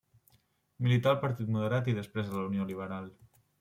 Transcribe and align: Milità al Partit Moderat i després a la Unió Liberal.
Milità 0.85 1.13
al 1.13 1.21
Partit 1.25 1.53
Moderat 1.59 1.93
i 1.93 1.97
després 2.01 2.35
a 2.35 2.39
la 2.43 2.51
Unió 2.51 2.71
Liberal. 2.75 3.17